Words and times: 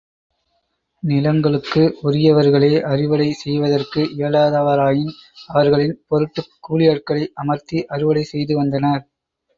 நிலங்களுக்கு 1.03 1.81
உரியவர்களே 2.03 2.71
அறுவடை 2.83 3.29
செய்வதற்கு 3.33 4.01
இயலாதவராயின் 4.17 5.13
அவர்களின் 5.49 5.95
பொருட்டுக் 6.07 6.51
கூலியாட்களை 6.67 7.25
அமர்த்தி 7.35 7.85
அறுவடை 7.89 8.23
செய்து 8.25 8.55
வந்தனர். 8.57 9.03